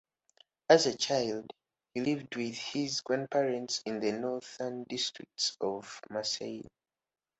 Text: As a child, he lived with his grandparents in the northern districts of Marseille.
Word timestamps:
As 0.67 0.87
a 0.87 0.97
child, 0.97 1.53
he 1.93 2.01
lived 2.01 2.35
with 2.35 2.55
his 2.55 3.01
grandparents 3.01 3.83
in 3.85 3.99
the 3.99 4.13
northern 4.13 4.83
districts 4.85 5.55
of 5.61 6.01
Marseille. 6.09 6.65